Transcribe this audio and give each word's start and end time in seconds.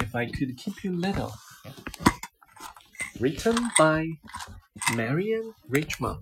If 0.00 0.14
I 0.14 0.26
could 0.26 0.56
keep 0.56 0.84
you 0.84 0.92
little. 0.92 1.32
Written 3.18 3.56
by 3.78 4.08
Marianne 4.94 5.54
Richmond. 5.68 6.20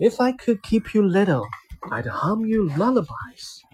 If 0.00 0.20
I 0.20 0.32
could 0.32 0.62
keep 0.62 0.94
you 0.94 1.02
little, 1.02 1.46
I'd 1.90 2.06
hum 2.06 2.46
you 2.46 2.70
lullabies. 2.76 3.64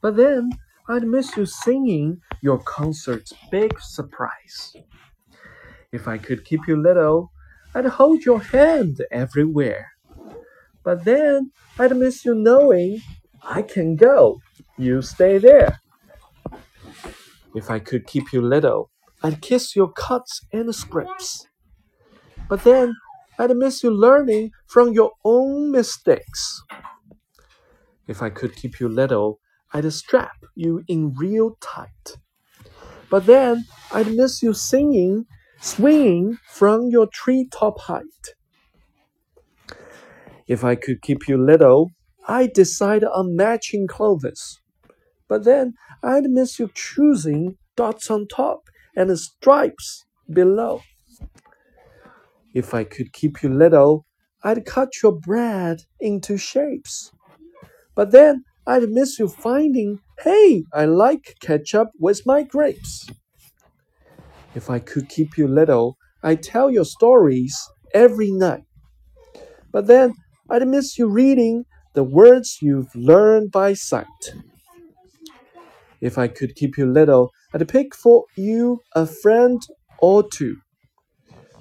But 0.00 0.16
then 0.16 0.50
I'd 0.88 1.04
miss 1.04 1.36
you 1.36 1.46
singing 1.46 2.20
your 2.42 2.58
concert's 2.58 3.32
big 3.50 3.80
surprise. 3.80 4.74
If 5.92 6.06
I 6.08 6.18
could 6.18 6.44
keep 6.44 6.60
you 6.68 6.76
little, 6.76 7.30
I'd 7.74 7.86
hold 7.86 8.24
your 8.24 8.40
hand 8.40 9.00
everywhere. 9.10 9.92
But 10.82 11.04
then 11.04 11.52
I'd 11.78 11.96
miss 11.96 12.24
you 12.24 12.34
knowing 12.34 13.00
I 13.42 13.62
can 13.62 13.96
go, 13.96 14.40
you 14.76 15.00
stay 15.00 15.38
there. 15.38 15.80
If 17.54 17.70
I 17.70 17.78
could 17.78 18.06
keep 18.06 18.32
you 18.32 18.42
little, 18.42 18.90
I'd 19.22 19.40
kiss 19.40 19.76
your 19.76 19.92
cuts 19.92 20.40
and 20.52 20.74
scrapes. 20.74 21.46
But 22.48 22.64
then 22.64 22.94
I'd 23.38 23.56
miss 23.56 23.82
you 23.82 23.90
learning 23.90 24.50
from 24.66 24.92
your 24.92 25.12
own 25.24 25.70
mistakes. 25.70 26.62
If 28.06 28.22
I 28.22 28.30
could 28.30 28.54
keep 28.54 28.80
you 28.80 28.88
little, 28.88 29.38
I'd 29.72 29.90
strap 29.92 30.36
you 30.54 30.82
in 30.88 31.14
real 31.14 31.56
tight. 31.60 32.16
But 33.08 33.26
then 33.26 33.64
I'd 33.92 34.14
miss 34.14 34.42
you 34.42 34.52
singing, 34.52 35.26
swinging 35.60 36.38
from 36.48 36.88
your 36.90 37.06
treetop 37.06 37.80
height. 37.80 38.34
If 40.46 40.64
I 40.64 40.74
could 40.74 41.00
keep 41.02 41.28
you 41.28 41.38
little, 41.42 41.92
I'd 42.28 42.52
decide 42.52 43.04
on 43.04 43.36
matching 43.36 43.86
clothes. 43.86 44.60
But 45.28 45.44
then 45.44 45.74
I'd 46.02 46.24
miss 46.24 46.58
you 46.58 46.70
choosing 46.74 47.56
dots 47.76 48.10
on 48.10 48.26
top 48.28 48.68
and 48.96 49.18
stripes 49.18 50.04
below. 50.30 50.82
If 52.52 52.72
I 52.72 52.84
could 52.84 53.12
keep 53.12 53.42
you 53.42 53.48
little, 53.48 54.06
I'd 54.42 54.64
cut 54.64 54.90
your 55.02 55.12
bread 55.12 55.82
into 55.98 56.36
shapes. 56.36 57.10
But 57.94 58.12
then 58.12 58.44
I'd 58.66 58.88
miss 58.90 59.18
you 59.18 59.28
finding, 59.28 60.00
hey, 60.20 60.64
I 60.72 60.84
like 60.84 61.36
ketchup 61.40 61.88
with 61.98 62.22
my 62.26 62.42
grapes. 62.42 63.08
If 64.54 64.70
I 64.70 64.78
could 64.78 65.08
keep 65.08 65.36
you 65.36 65.48
little, 65.48 65.96
I'd 66.22 66.42
tell 66.42 66.70
your 66.70 66.84
stories 66.84 67.56
every 67.92 68.30
night. 68.30 68.64
But 69.72 69.86
then 69.86 70.14
I'd 70.48 70.66
miss 70.68 70.98
you 70.98 71.08
reading 71.08 71.64
the 71.94 72.04
words 72.04 72.58
you've 72.60 72.94
learned 72.94 73.50
by 73.50 73.74
sight. 73.74 74.34
If 76.04 76.18
I 76.18 76.28
could 76.28 76.54
keep 76.54 76.76
you 76.76 76.84
little, 76.84 77.30
I'd 77.54 77.66
pick 77.66 77.94
for 77.94 78.26
you 78.36 78.80
a 78.94 79.06
friend 79.06 79.58
or 80.00 80.22
two. 80.22 80.56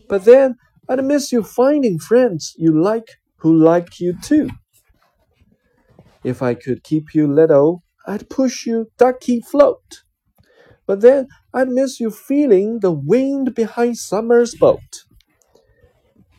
But 0.09 0.25
then 0.25 0.55
I'd 0.89 1.02
miss 1.02 1.31
you 1.31 1.44
finding 1.44 1.97
friends 1.97 2.53
you 2.58 2.77
like 2.77 3.08
who 3.38 3.55
like 3.55 4.02
you 4.02 4.17
too. 4.22 4.50
If 6.25 6.41
I 6.41 6.55
could 6.55 6.83
keep 6.83 7.16
you 7.16 7.25
little, 7.25 7.83
I'd 8.05 8.30
push 8.30 8.66
you 8.66 8.88
ducky 8.97 9.39
float. 9.39 10.03
But 10.85 11.00
then 11.00 11.30
I'd 11.53 11.69
miss 11.69 12.02
you 12.02 12.11
feeling 12.11 12.80
the 12.81 12.91
wind 12.91 13.55
behind 13.55 13.97
summer's 13.97 14.55
boat. 14.55 15.05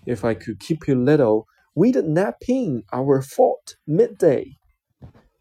If 0.05 0.27
I 0.27 0.34
could 0.34 0.61
keep 0.61 0.86
you 0.86 0.94
little, 0.94 1.46
we'd 1.74 1.96
nap 2.05 2.36
in 2.46 2.83
our 2.92 3.22
fort 3.22 3.77
midday. 3.86 4.58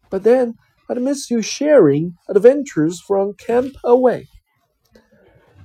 But 0.08 0.22
then 0.22 0.54
I'd 0.88 1.00
miss 1.00 1.30
you 1.30 1.40
sharing 1.40 2.16
adventures 2.28 3.00
from 3.00 3.34
camp 3.34 3.74
away. 3.82 4.28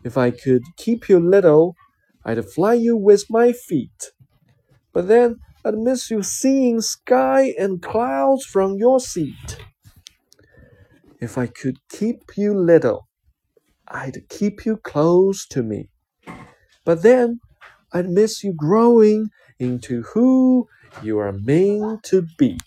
If 0.03 0.17
I 0.17 0.31
could 0.31 0.63
keep 0.77 1.09
you 1.09 1.19
little, 1.19 1.75
I'd 2.23 2.43
fly 2.45 2.73
you 2.73 2.95
with 2.95 3.25
my 3.29 3.51
feet. 3.51 4.11
But 4.93 5.07
then 5.07 5.37
I'd 5.65 5.77
miss 5.77 6.09
you 6.09 6.23
seeing 6.23 6.79
sky 6.79 7.53
and 7.59 7.81
clouds 7.81 8.45
from 8.45 8.77
your 8.77 8.99
seat. 8.99 9.57
If 11.19 11.37
I 11.37 11.47
could 11.47 11.79
keep 11.89 12.37
you 12.37 12.57
little, 12.57 13.07
I'd 13.87 14.29
keep 14.29 14.65
you 14.65 14.77
close 14.77 15.45
to 15.47 15.61
me. 15.63 15.89
But 16.85 17.03
then 17.03 17.41
I'd 17.91 18.09
miss 18.09 18.41
you 18.43 18.53
growing 18.53 19.29
into 19.59 20.03
who 20.13 20.67
you 21.03 21.19
are 21.19 21.33
meant 21.33 22.03
to 22.03 22.25
be. 22.37 22.57